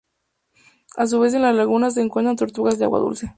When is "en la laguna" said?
1.35-1.91